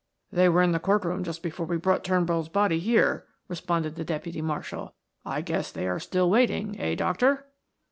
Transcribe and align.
"They 0.31 0.49
were 0.49 0.63
in 0.63 0.71
the 0.71 0.79
court 0.79 1.05
room 1.05 1.23
just 1.23 1.43
before 1.43 1.67
we 1.67 1.77
brought 1.77 2.03
Turnbull's 2.03 2.49
body 2.49 2.79
here," 2.79 3.27
responded 3.47 3.93
the 3.93 4.03
deputy 4.03 4.41
marshal. 4.41 4.95
"I 5.23 5.41
guess 5.41 5.71
they 5.71 5.87
are 5.87 5.99
still 5.99 6.27
waiting, 6.27 6.75
eh, 6.79 6.95
doctor?" 6.95 7.45